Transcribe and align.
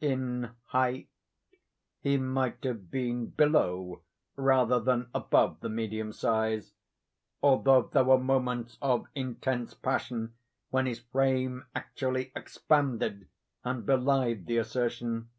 In 0.00 0.52
height 0.66 1.08
he 2.00 2.18
might 2.18 2.62
have 2.62 2.88
been 2.88 3.30
below 3.30 4.02
rather 4.36 4.78
than 4.78 5.08
above 5.12 5.58
the 5.58 5.68
medium 5.68 6.12
size: 6.12 6.72
although 7.42 7.82
there 7.82 8.04
were 8.04 8.16
moments 8.16 8.78
of 8.80 9.08
intense 9.16 9.74
passion 9.74 10.34
when 10.70 10.86
his 10.86 11.00
frame 11.00 11.66
actually 11.74 12.30
expanded 12.36 13.26
and 13.64 13.84
belied 13.84 14.46
the 14.46 14.58
assertion. 14.58 15.30